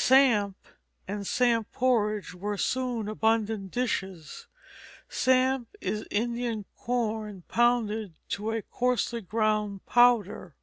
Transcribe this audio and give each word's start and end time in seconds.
Samp 0.00 0.56
and 1.08 1.26
samp 1.26 1.72
porridge 1.72 2.32
were 2.32 2.56
soon 2.56 3.08
abundant 3.08 3.72
dishes. 3.72 4.46
Samp 5.08 5.70
is 5.80 6.06
Indian 6.08 6.66
corn 6.76 7.42
pounded 7.48 8.14
to 8.28 8.52
a 8.52 8.62
coarsely 8.62 9.22
ground 9.22 9.84
powder. 9.86 10.54